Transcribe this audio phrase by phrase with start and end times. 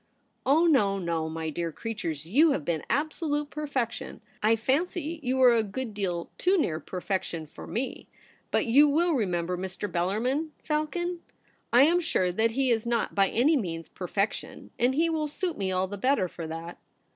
[0.47, 4.21] 'Oh no, no, my dear creatures, you have been absolute perfection.
[4.41, 8.07] I fancy you are a good deal too near perfection for me.
[8.49, 9.87] But you will remember Mr.
[9.87, 11.19] Bellarmin, Falcon?
[11.71, 15.27] I am sure that he is not by any means perfec tion, and he will
[15.27, 16.79] suit me all the better for that.'